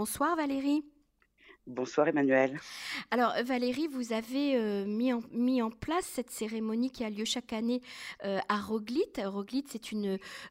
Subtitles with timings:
[0.00, 0.82] Bonsoir Valérie.
[1.70, 2.58] Bonsoir Emmanuel.
[3.12, 7.24] Alors Valérie, vous avez euh, mis, en, mis, en, place cette cérémonie qui a lieu
[7.24, 7.80] chaque année
[8.24, 9.04] euh, à Roglit.
[9.24, 9.80] Roglit, c'est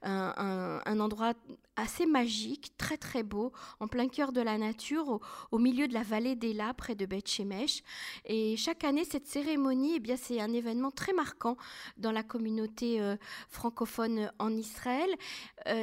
[0.01, 1.33] un, endroit
[1.75, 3.51] assez magique, très très beau,
[3.81, 5.19] en plein cœur de la nature,
[5.51, 7.83] au, milieu de la vallée d'Ela, près de Beth Shemesh.
[8.23, 11.57] Et chaque année, cette cérémonie, eh bien, c'est un événement très marquant
[11.97, 13.17] dans la communauté euh,
[13.49, 15.09] francophone en Israël.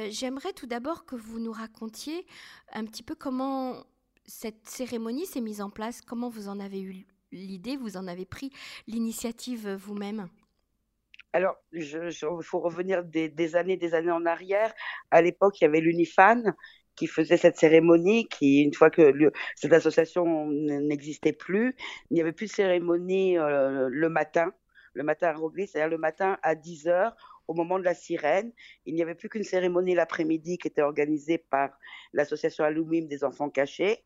[0.09, 2.25] J'aimerais tout d'abord que vous nous racontiez
[2.73, 3.83] un petit peu comment
[4.27, 6.01] cette cérémonie s'est mise en place.
[6.01, 8.51] Comment vous en avez eu l'idée Vous en avez pris
[8.87, 10.27] l'initiative vous-même?
[11.33, 12.11] Alors, il
[12.41, 14.73] faut revenir des, années, des années en arrière.
[15.11, 16.43] À l'époque, il y avait l'UNIFAN
[16.95, 19.13] qui faisait cette cérémonie, qui, une fois que
[19.55, 21.75] cette association n'existait plus,
[22.09, 24.51] il n'y avait plus de cérémonie euh, le matin,
[24.93, 27.15] le matin à Rogli, c'est-à-dire le matin à 10 heures,
[27.47, 28.51] au moment de la sirène.
[28.85, 31.69] Il n'y avait plus qu'une cérémonie l'après-midi qui était organisée par
[32.13, 34.03] l'association Alumim des enfants cachés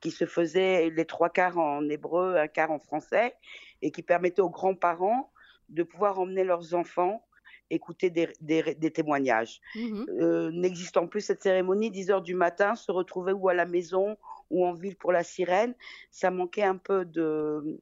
[0.00, 3.34] qui se faisait les trois quarts en hébreu, un quart en français,
[3.80, 5.32] et qui permettait aux grands-parents
[5.70, 7.24] de pouvoir emmener leurs enfants
[7.70, 9.60] écouter des, des, témoignages.
[9.74, 13.64] Mmh euh, n'existant plus cette cérémonie, 10 heures du matin, se retrouver ou à la
[13.64, 14.16] maison
[14.50, 15.74] ou en ville pour la sirène,
[16.10, 17.80] ça manquait un peu de,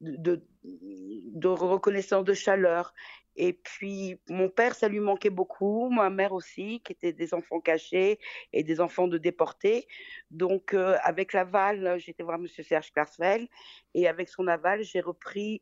[0.00, 2.94] de, de reconnaissance de chaleur.
[3.36, 7.60] Et puis, mon père, ça lui manquait beaucoup, ma mère aussi, qui étaient des enfants
[7.60, 8.18] cachés
[8.52, 9.86] et des enfants de déportés.
[10.30, 12.46] Donc, euh, avec l'aval, j'étais voir M.
[12.48, 13.46] Serge Klarsfeld,
[13.94, 15.60] et avec son aval, j'ai repris,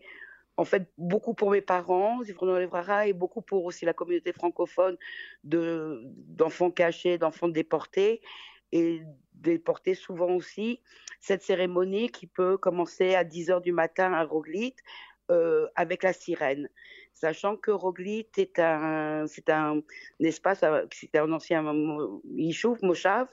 [0.56, 4.96] en fait, beaucoup pour mes parents, et beaucoup pour aussi la communauté francophone
[5.42, 8.22] d'enfants cachés, d'enfants déportés,
[8.70, 9.02] et
[9.34, 10.80] déportés souvent aussi.
[11.20, 14.74] Cette cérémonie qui peut commencer à 10 h du matin à Roglit,
[15.30, 16.68] euh, avec la sirène
[17.14, 19.80] sachant que Roglit est un, c'est un,
[20.20, 21.64] espace, euh, c'était un ancien
[22.24, 23.28] Yishuv, Moshav,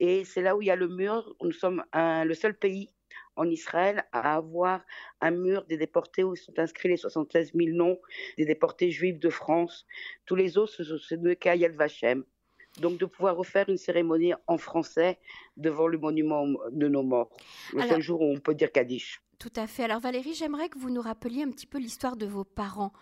[0.00, 1.34] et c'est là où il y a le mur.
[1.42, 2.90] Nous sommes le seul pays
[3.36, 4.80] en Israël à avoir
[5.20, 7.98] un mur des déportés où sont inscrits les 76 000 noms
[8.38, 9.86] des déportés juifs de France.
[10.24, 12.24] Tous les autres, c'est de Kayel Vachem.
[12.80, 15.18] Donc de pouvoir refaire une cérémonie en français
[15.56, 17.30] devant le monument de nos morts,
[17.72, 19.22] le seul jour où on peut dire Kaddish.
[19.38, 19.84] Tout à fait.
[19.84, 22.92] Alors Valérie, j'aimerais que vous nous rappeliez un petit peu l'histoire de vos parents.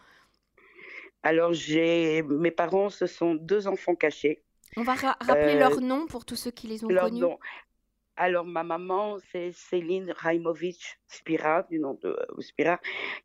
[1.23, 4.43] Alors, j'ai mes parents, ce sont deux enfants cachés.
[4.77, 7.21] On va rappeler leur euh, nom pour tous ceux qui les ont connus.
[7.21, 7.39] Nom.
[8.17, 12.79] Alors, ma maman, c'est Céline Raimovic Spira, du nom de euh, Spira,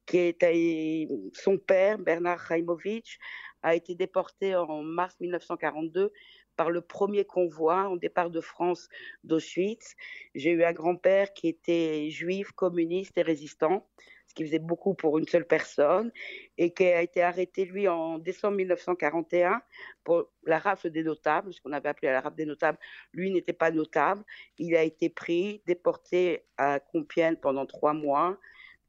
[0.06, 3.20] qui est son père, Bernard Raimovic,
[3.62, 6.14] a été déporté en mars 1942
[6.60, 8.90] par le premier convoi en départ de France
[9.24, 9.96] d'Auschwitz.
[10.36, 13.88] J'ai eu un grand-père qui était juif, communiste et résistant
[14.28, 16.12] ce qui faisait beaucoup pour une seule personne,
[16.58, 19.62] et qui a été arrêté, lui, en décembre 1941
[20.04, 22.78] pour la rafle des notables, ce qu'on avait appelé la rafle des notables.
[23.14, 24.24] Lui n'était pas notable.
[24.60, 28.38] Il a été pris, déporté à Compiègne pendant trois mois,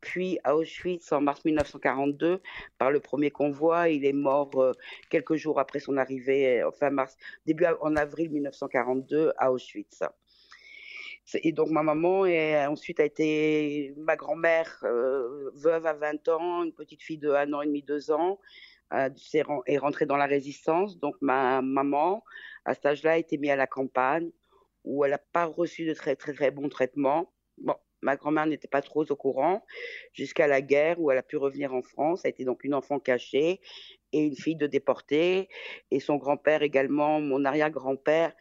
[0.01, 2.41] puis à Auschwitz en mars 1942
[2.79, 3.89] par le premier convoi.
[3.89, 4.73] Il est mort euh,
[5.11, 7.17] quelques jours après son arrivée, euh, fin mars,
[7.47, 10.03] début en avril 1942 à Auschwitz.
[11.35, 16.65] Et donc ma maman et ensuite a été ma grand-mère, euh, veuve à 20 ans,
[16.65, 18.41] une petite fille de 1 an et demi, 2 ans,
[18.93, 20.99] est rentrée dans la résistance.
[20.99, 22.25] Donc ma maman,
[22.65, 24.31] à cet âge-là, a été mise à la campagne
[24.85, 27.33] où elle n'a pas reçu de très très très bon traitement.
[27.59, 29.65] Bon, ma grand-mère n'était pas trop au courant
[30.13, 32.23] jusqu'à la guerre où elle a pu revenir en France.
[32.25, 33.61] Elle était donc une enfant cachée
[34.13, 35.49] et une fille de déportée.
[35.91, 38.33] Et son grand-père également, mon arrière-grand-père,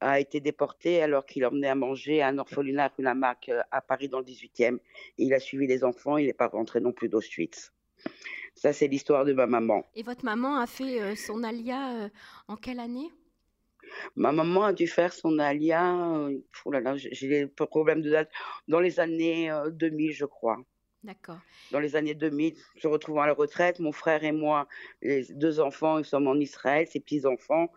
[0.00, 4.08] a été déporté alors qu'il emmenait à manger un orphelinat rue Lamarck euh, à Paris
[4.08, 4.78] dans le 18e.
[5.18, 7.72] il a suivi les enfants, il n'est pas rentré non plus d'Auschwitz.
[8.54, 9.84] Ça, c'est l'histoire de ma maman.
[9.94, 12.08] Et votre maman a fait euh, son alia euh,
[12.48, 13.10] en quelle année?
[14.14, 16.28] Ma maman a dû faire son alia,
[16.64, 18.30] oh là là, j'ai des problèmes de date,
[18.68, 20.58] dans les années 2000, je crois.
[21.06, 21.38] D'accord.
[21.70, 24.66] Dans les années 2000, se retrouvant à la retraite, mon frère et moi,
[25.02, 27.70] les deux enfants, nous sommes en Israël, ses petits-enfants,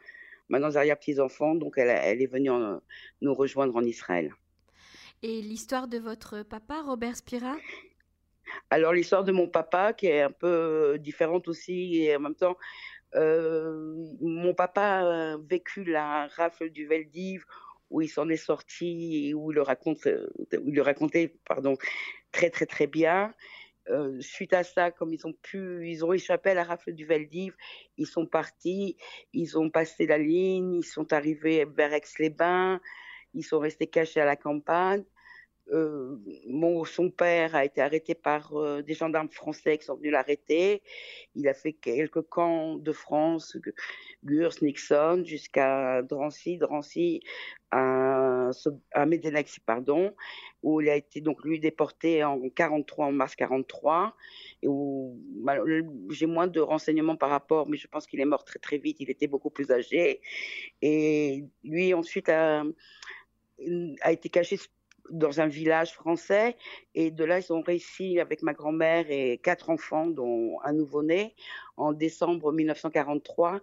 [0.48, 2.50] maintenant arrière-petits-enfants, donc elle, elle, est venue
[3.22, 4.34] nous rejoindre en Israël.
[5.22, 7.56] Et l'histoire de votre papa, Robert Spira?
[8.72, 12.58] Alors l'histoire de mon papa, qui est un peu différente aussi, et en même temps,
[12.58, 17.44] euh, mon papa a vécu la rafle du Veldiv,
[17.90, 21.78] où il s'en est sorti, où il le, raconte, où il le racontait pardon,
[22.32, 23.34] très très très bien.
[23.90, 27.06] Euh, suite à ça, comme ils ont pu, ils ont échappé à la rafle du
[27.06, 27.56] Veldiv,
[27.98, 28.98] ils sont partis,
[29.34, 32.82] ils ont passé la ligne, ils sont arrivés vers Aix-les-Bains,
[33.34, 35.04] ils sont restés cachés à la campagne.
[35.72, 36.18] Euh,
[36.86, 40.82] son père a été arrêté par euh, des gendarmes français qui sont venus l'arrêter.
[41.36, 43.58] Il a fait quelques camps de France,
[44.24, 46.58] Gurs, Nixon, jusqu'à Drancy.
[46.58, 47.22] Drancy
[47.72, 48.50] à,
[48.94, 49.06] à
[49.66, 50.16] pardon,
[50.64, 54.16] où il a été donc lui déporté en 43, en mars 43,
[54.64, 55.20] et où
[56.10, 58.98] j'ai moins de renseignements par rapport, mais je pense qu'il est mort très très vite.
[59.00, 60.22] Il était beaucoup plus âgé,
[60.82, 62.64] et lui ensuite a
[64.08, 64.58] été caché
[65.12, 66.56] dans un village français.
[66.96, 71.36] Et de là, ils ont réussi, avec ma grand-mère et quatre enfants, dont un nouveau-né,
[71.78, 73.62] en décembre 1943,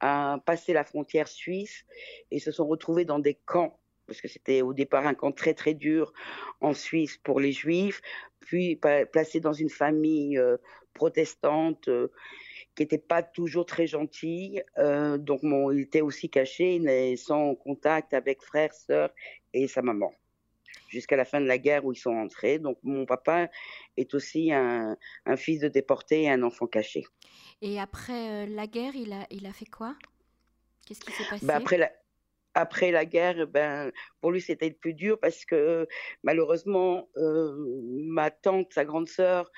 [0.00, 1.84] à passer la frontière suisse
[2.30, 5.54] et se sont retrouvés dans des camps parce que c'était au départ un camp très
[5.54, 6.12] très dur
[6.60, 8.00] en Suisse pour les juifs,
[8.40, 8.80] puis
[9.12, 10.56] placés dans une famille euh,
[10.94, 12.08] protestante euh,
[12.74, 14.64] qui n'était pas toujours très gentille.
[14.78, 19.10] Euh, donc bon, il était aussi caché, sans contact avec frère, sœur
[19.52, 20.12] et sa maman
[20.88, 22.58] jusqu'à la fin de la guerre où ils sont entrés.
[22.58, 23.48] Donc mon papa
[23.96, 24.96] est aussi un,
[25.36, 27.04] fils de déporté et un enfant caché.
[27.62, 29.96] Et après euh, la guerre, il a, il a fait quoi?
[30.86, 31.44] Qu'est-ce qui s'est passé?
[31.44, 31.90] ben après, la,
[32.54, 35.86] après la guerre, ben, pour lui, c'était le plus dur parce que
[36.22, 37.54] malheureusement, euh,
[38.04, 39.50] ma tante, sa grande sœur,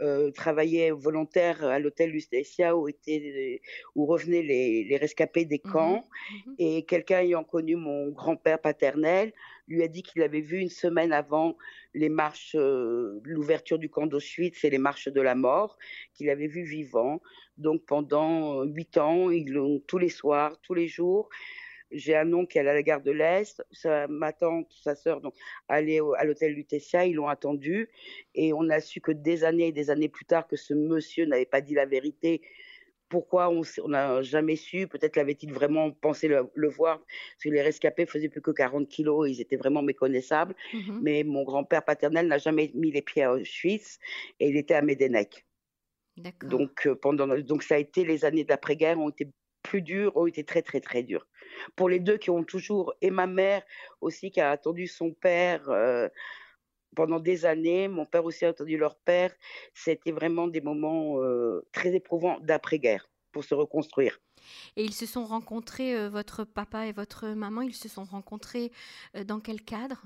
[0.00, 3.60] euh, travaillait volontaire à l'hôtel Lustetia où, étaient,
[3.94, 6.04] où revenaient les, les rescapés des mmh camps.
[6.30, 9.32] Mmh Et quelqu'un ayant connu mon grand-père paternel
[9.66, 11.56] lui a dit qu'il avait vu une semaine avant
[11.94, 15.76] les marches, euh, l'ouverture du camp d'Auschwitz et les marches de la mort,
[16.14, 17.20] qu'il avait vu vivant.
[17.56, 21.28] Donc pendant huit ans, ils l'ont tous les soirs, tous les jours.
[21.90, 23.62] J'ai un oncle qui est à la gare de l'Est,
[24.08, 25.34] ma tante, sa sœur, donc
[25.68, 27.88] allait à l'hôtel Lutetia, ils l'ont attendu
[28.34, 31.26] et on a su que des années et des années plus tard que ce monsieur
[31.26, 32.42] n'avait pas dit la vérité.
[33.08, 34.86] Pourquoi on n'a jamais su?
[34.86, 39.30] Peut-être l'avait-il vraiment pensé le, voir Parce que les rescapés faisaient plus que 40 kilos,
[39.30, 40.54] ils étaient vraiment méconnaissables.
[40.74, 43.98] Mmh Mais mon grand-père paternel n'a jamais mis les pieds en Suisse
[44.40, 45.46] et il était à Medenek.
[46.42, 49.28] Donc, euh, pendant, donc ça a été les années d'après-guerre ont été
[49.70, 51.26] plus dures, ont été très très très dures
[51.76, 53.62] pour les deux qui ont toujours, et ma mère
[54.00, 56.08] aussi qui a attendu son père euh,
[56.94, 59.32] pendant des années, mon père aussi a attendu leur père,
[59.74, 64.20] c'était vraiment des moments euh, très éprouvants d'après-guerre pour se reconstruire.
[64.76, 68.72] Et ils se sont rencontrés, euh, votre papa et votre maman, ils se sont rencontrés
[69.26, 70.02] dans quel cadre?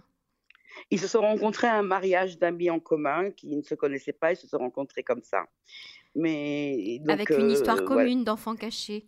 [0.91, 4.32] Ils se sont rencontrés à un mariage d'amis en commun qui ne se connaissaient pas,
[4.32, 5.44] ils se sont rencontrés comme ça.
[6.14, 9.06] Mais avec une histoire commune d'enfants cachés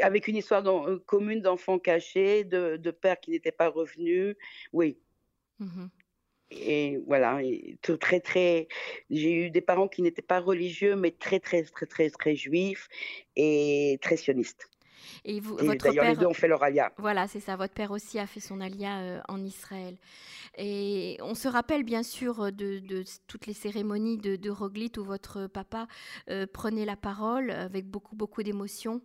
[0.00, 4.36] avec une histoire euh, commune d'enfants cachés, de, de pères qui n'étaient pas revenus.
[4.72, 4.98] Oui.
[5.58, 5.86] Mmh
[6.50, 7.40] et voilà,
[8.00, 8.68] très très.
[9.10, 12.88] J'ai eu des parents qui n'étaient pas religieux, mais très très très très très juifs
[13.36, 14.70] et très sionistes.
[15.24, 16.92] Et, vous, votre père, les deux ont fait leur alia.
[16.98, 17.56] Voilà, c'est ça.
[17.56, 19.96] Votre père aussi a fait son alia euh, en Israël.
[20.56, 25.04] Et on se rappelle bien sûr de, de toutes les cérémonies de, de Roglit où
[25.04, 25.86] votre papa
[26.30, 29.02] euh, prenait la parole avec beaucoup beaucoup d'émotion.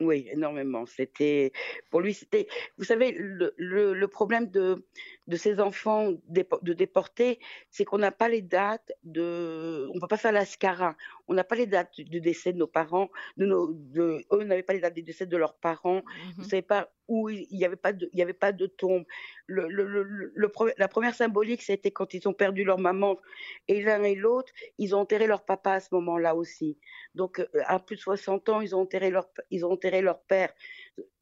[0.00, 0.86] Oui, énormément.
[0.86, 1.52] C'était
[1.90, 2.46] pour lui, c'était.
[2.76, 4.86] Vous savez, le, le, problème de
[5.28, 7.38] de ces enfants de déportés,
[7.70, 9.86] c'est qu'on n'a pas les dates de.
[9.94, 10.96] On peut pas faire la SCARA.
[11.28, 13.10] On n'a pas les dates du décès de nos parents.
[13.36, 15.98] De nos, de, eux n'avaient pas les dates du décès de leurs parents.
[15.98, 18.66] Mmh Vous savez pas où il n'y avait pas de, il y avait pas de
[18.66, 19.04] tombe.
[19.46, 20.32] Le, le, le,
[20.76, 23.18] la première symbolique, c'était quand ils ont perdu leur maman
[23.66, 26.78] et l'un et l'autre, ils ont enterré leur papa à ce moment-là aussi.
[27.14, 30.20] Donc, euh, à plus de 60 ans, ils ont enterré leur, ils ont enterré leur
[30.20, 30.52] père.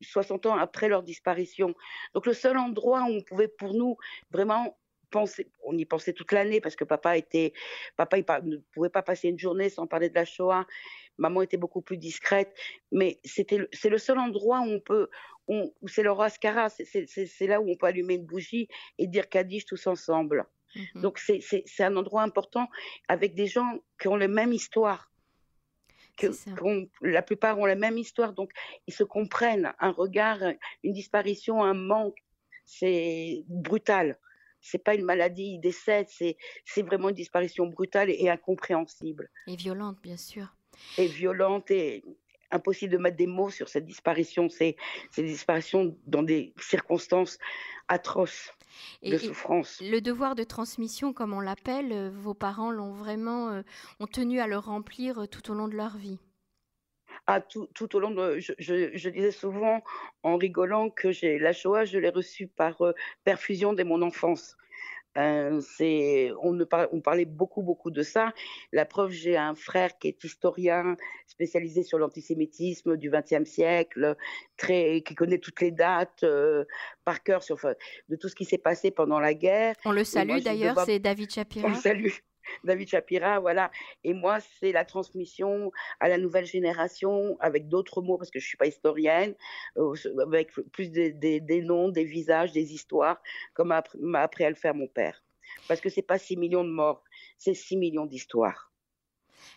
[0.00, 1.74] 60 ans après leur disparition.
[2.14, 3.96] Donc, le seul endroit où on pouvait, pour nous,
[4.30, 4.76] vraiment
[5.10, 7.52] penser, on y pensait toute l'année parce que papa était,
[7.96, 10.66] papa il ne pouvait pas passer une journée sans parler de la Shoah.
[11.18, 12.54] Maman était beaucoup plus discrète,
[12.92, 15.08] mais c'était, c'est le seul endroit où on peut,
[15.48, 19.64] où c'est le Rascara, c'est là où on peut allumer une bougie et dire Kaddish
[19.64, 20.44] tous ensemble.
[20.74, 21.02] Mhm.
[21.02, 22.68] Donc c'est un endroit important
[23.08, 25.10] avec des gens qui ont la même histoire.
[26.16, 26.28] Que,
[27.02, 28.50] la plupart ont la même histoire, donc
[28.86, 29.72] ils se comprennent.
[29.78, 30.38] Un regard,
[30.82, 32.16] une disparition, un manque,
[32.64, 34.18] c'est brutal.
[34.60, 36.36] C'est pas une maladie, il décède, c'est
[36.82, 39.30] vraiment une disparition brutale et incompréhensible.
[39.46, 40.56] Et violente, bien sûr.
[40.98, 42.02] Et violente et
[42.50, 44.48] impossible de mettre des mots sur cette disparition.
[44.48, 44.76] C'est
[45.16, 47.38] une disparition dans des circonstances
[47.88, 48.55] atroces
[49.02, 49.80] de souffrance.
[49.80, 53.62] le devoir de transmission, comme on l'appelle, euh, vos parents l'ont vraiment euh,
[54.00, 56.18] ont tenu à le remplir euh, tout au long de leur vie.
[57.26, 58.38] Ah, tout, tout, au long de.
[58.38, 59.82] Je, je, disais souvent
[60.22, 62.76] en rigolant que j'ai la Shoah, je l'ai reçue par
[63.24, 64.56] perfusion dès mon enfance.
[65.16, 68.32] Euh, c'est, on, ne on parlait beaucoup, beaucoup de ça.
[68.72, 70.96] La preuve, j'ai un frère qui est historien
[71.26, 74.16] spécialisé sur l'antisémitisme du XXe siècle,
[74.56, 76.64] très, qui connaît toutes les dates euh,
[77.04, 77.58] par cœur sur,
[78.08, 79.74] de tout ce qui s'est passé pendant la guerre.
[79.84, 81.68] On le salue d'ailleurs, c'est David Shapira.
[81.68, 82.12] On le salue.
[82.64, 83.70] David Shapira, voilà.
[84.04, 88.46] Et moi, c'est la transmission à la nouvelle génération avec d'autres mots, parce que je
[88.46, 89.34] suis pas historienne,
[89.76, 93.20] euh, avec plus des, des, noms, des visages, des histoires,
[93.54, 95.22] comme m'a appris à le faire mon père.
[95.68, 97.02] Parce que c'est pas 6 millions de morts,
[97.38, 98.72] c'est 6 millions d'histoires.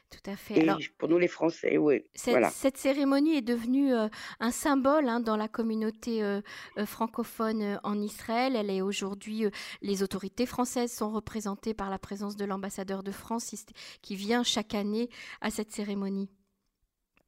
[0.09, 0.62] Tout à fait.
[0.62, 2.03] Alors, pour nous les Français, oui.
[2.15, 4.07] Cette, cérémonie est devenue euh,
[4.39, 6.41] un symbole hein, dans la communauté euh,
[6.77, 8.55] euh, francophone en Israël.
[8.55, 9.45] Elle est aujourd'hui,
[9.81, 13.53] les autorités françaises sont représentées par la présence de l'ambassadeur de France
[14.01, 15.09] qui vient chaque année
[15.41, 16.29] à cette cérémonie.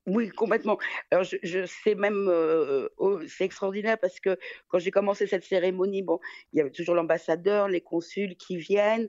[0.08, 0.80] Oui, complètement.
[1.12, 2.28] Alors, je, sais même,
[2.98, 6.20] oh, c'est extraordinaire parce que quand j'ai commencé cette cérémonie, bon,
[6.52, 9.08] il y avait toujours l'ambassadeur, les consuls qui viennent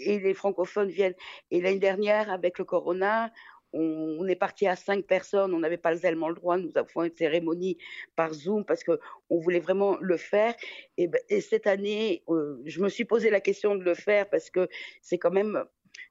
[0.00, 1.14] et les francophones viennent.
[1.50, 3.30] Et l'année dernière, avec le corona,
[3.74, 7.08] on, est parti à cinq personnes, on n'avait pas tellement le droit, nous avons fait
[7.08, 7.76] une cérémonie
[8.14, 10.54] par Zoom parce qu'on voulait vraiment le faire.
[10.96, 14.28] Et, ben, et cette année, euh, je me suis posé la question de le faire
[14.30, 14.68] parce que
[15.02, 15.64] c'est quand même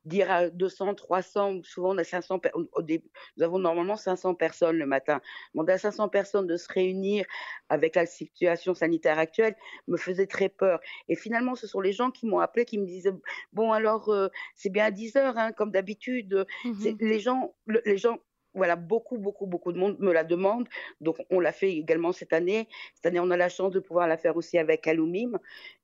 [0.06, 5.22] dire à 200, 300, souvent on a 500, nous avons normalement 500 personnes le matin.
[5.54, 7.26] Demander à 500 personnes de se réunir
[7.70, 9.56] avec la situation sanitaire actuelle
[9.88, 10.80] me faisait très peur.
[11.08, 13.14] Et finalement, ce sont les gens qui m'ont appelé, qui me disaient,
[13.54, 16.46] bon alors, euh, c'est bien à 10 heures, hein, comme d'habitude.
[16.66, 17.54] Mmh les gens,
[17.86, 18.20] les gens
[18.54, 20.68] voilà, beaucoup, beaucoup, beaucoup de monde me la demande.
[21.02, 22.68] Donc, on l'a fait également cette année.
[22.94, 25.40] Cette année, on a la chance de pouvoir la faire aussi avec Alumim,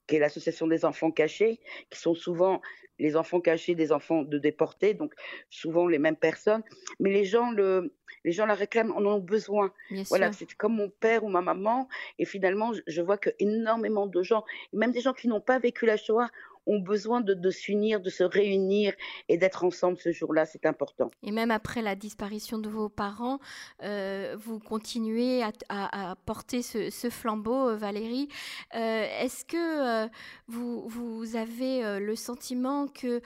[0.07, 2.61] qui est l'association des enfants cachés, qui sont souvent
[2.99, 5.13] les enfants cachés des enfants de déportés, donc
[5.49, 6.63] souvent les mêmes personnes.
[6.99, 9.71] Mais les gens, le, les gens la réclament, en ont besoin.
[10.09, 11.87] voilà, c'est comme mon père ou ma maman.
[12.17, 15.85] Et finalement, je vois que énormément de gens, même des gens qui n'ont pas vécu
[15.85, 16.29] la Shoah,
[16.69, 18.93] ont besoin de, s'unir, de se réunir
[19.27, 20.45] et d'être ensemble ce jour-là.
[20.45, 21.09] C'est important.
[21.23, 23.39] Et même après la disparition de vos parents,
[23.83, 28.29] euh, vous continuez à, porter ce, flambeau, euh, Valérie.
[28.75, 30.07] Euh, est-ce que
[30.47, 33.21] vous, avez le sentiment que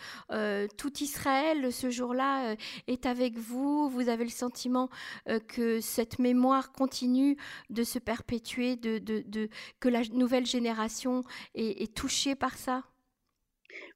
[0.77, 2.55] tout Israël, ce jour-là,
[2.87, 3.89] est avec vous?
[3.89, 4.89] Vous avez le sentiment
[5.47, 7.37] que cette mémoire continue
[7.69, 11.23] de se perpétuer, de, de, que la nouvelle génération
[11.55, 12.83] est touchée par ça?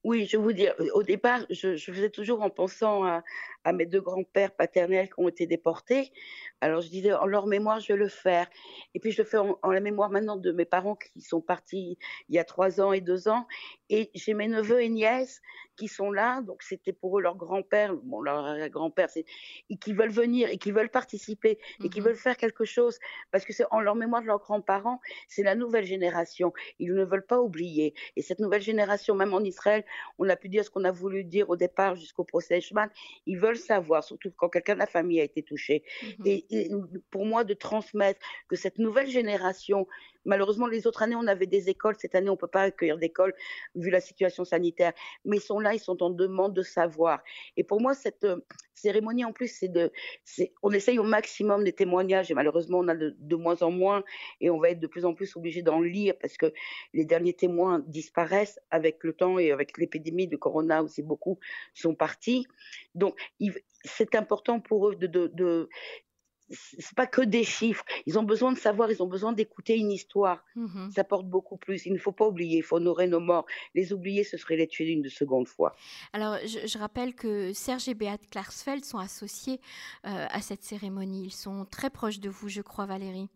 [0.03, 3.23] Oui, je vous dire, au départ, je, faisais toujours en pensant à,
[3.67, 6.13] à mes deux grands-pères paternels qui ont été déportés.
[6.61, 8.47] Alors je disais, en leur mémoire, je vais le faire.
[8.95, 11.97] Et puis je le fais en, la mémoire maintenant de mes parents qui sont partis
[12.29, 13.45] il y a trois ans et deux ans.
[13.89, 15.41] Et j'ai mes neveux et nièces
[15.75, 16.41] qui sont là.
[16.41, 19.25] Donc c'était pour eux leur grand-père, bon, leur grand-père, c'est,
[19.69, 22.97] et qui veulent venir et qui veulent participer et qui mmh veulent faire quelque chose.
[23.31, 26.53] Parce que c'est en leur mémoire de leurs grands-parents, c'est la nouvelle génération.
[26.79, 27.93] Ils ne veulent pas oublier.
[28.15, 29.83] Et cette nouvelle génération, même en Israël,
[30.19, 32.89] on a pu dire ce qu'on a voulu dire au départ jusqu'au procès Eichmann.
[33.25, 35.83] Ils veulent savoir, surtout quand quelqu'un de la famille a été touché.
[36.19, 36.69] Mmh et,
[37.11, 39.87] pour moi, de transmettre que cette nouvelle génération,
[40.27, 41.95] malheureusement, les autres années, on avait des écoles.
[41.97, 43.33] Cette année, on ne peut pas accueillir d'école
[43.75, 44.93] vu la situation sanitaire.
[45.25, 47.23] Mais ils sont là, ils sont en demande de savoir.
[47.55, 48.37] Et pour moi, cette euh,
[48.75, 49.91] cérémonie, en plus, c'est de,
[50.61, 52.29] on essaye au maximum des témoignages.
[52.29, 54.03] Et malheureusement, on a de, moins en moins.
[54.41, 56.53] Et on va être de plus en plus obligé d'en lire parce que
[56.93, 61.39] les derniers témoins disparaissent avec le temps et avec l'épidémie de corona aussi beaucoup
[61.73, 62.45] sont partis.
[62.95, 63.17] Donc,
[63.83, 65.69] c'est important pour eux de
[66.49, 67.83] c'est pas que des chiffres.
[68.05, 70.43] Ils ont besoin de savoir, ils ont besoin d'écouter une histoire.
[70.55, 71.85] Mmh Ça porte beaucoup plus.
[71.85, 73.45] Il ne faut pas oublier, il faut honorer nos morts.
[73.75, 75.75] Les oublier, ce serait les tuer d'une seconde fois.
[76.13, 79.59] Alors, je, rappelle que Serge et Beat Klarsfeld sont associés
[80.05, 81.25] euh, à cette cérémonie.
[81.25, 83.29] Ils sont très proches de vous, je crois, Valérie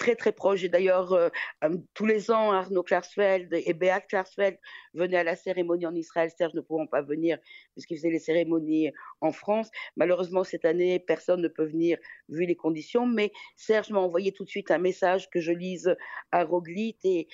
[0.00, 0.64] très très proche.
[0.64, 1.28] Et d'ailleurs, euh,
[1.62, 4.58] euh, tous les ans, Arnaud Klarsfeld et Beat Klarsfeld
[4.94, 6.30] venaient à la cérémonie en Israël.
[6.36, 7.38] Serge ne pouvant pas venir
[7.74, 8.90] puisqu'il faisait les cérémonies
[9.20, 9.70] en France.
[9.96, 11.98] Malheureusement, cette année, personne ne peut venir
[12.30, 13.06] vu les conditions.
[13.06, 15.94] Mais Serge m'a envoyé tout de suite un message que je lise
[16.32, 17.28] à Roglit et,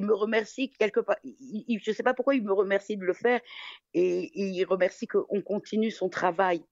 [0.00, 1.18] me remercie quelque part.
[1.24, 3.40] je ne sais pas pourquoi il me remercie de le faire
[3.92, 6.64] et, il remercie qu'on continue son travail.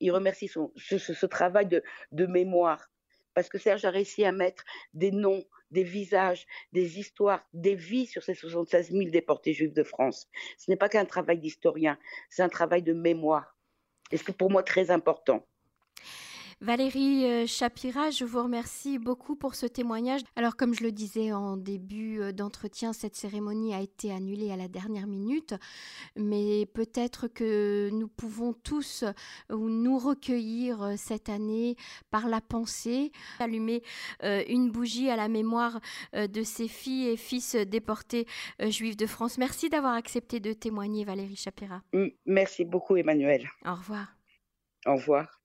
[0.00, 2.88] Il remercie ce, travail de mémoire
[3.34, 8.06] parce que Serge a réussi à mettre des noms, des visages, des histoires, des vies
[8.06, 10.28] sur ces 76 000 déportés juifs de France.
[10.58, 11.98] Ce n'est pas qu'un travail d'historien,
[12.30, 13.56] c'est un travail de mémoire.
[14.10, 15.46] Et c'est pour moi très important.
[16.62, 20.20] Valérie euh, Chapira, je vous remercie beaucoup pour ce témoignage.
[20.36, 24.56] Alors comme je le disais en début euh, d'entretien, cette cérémonie a été annulée à
[24.56, 25.56] la dernière minute,
[26.14, 29.12] mais peut-être que nous pouvons tous euh,
[29.50, 31.74] nous recueillir cette année
[32.12, 33.82] par la pensée, allumer
[34.22, 35.80] une bougie à la mémoire
[36.12, 38.26] de ces filles et fils déportés
[38.60, 39.36] juifs de France.
[39.36, 41.82] Merci d'avoir accepté de témoigner, Valérie Chapira.
[42.24, 43.48] Merci beaucoup, Emmanuel.
[43.64, 44.14] Au revoir.
[44.86, 45.41] Au revoir.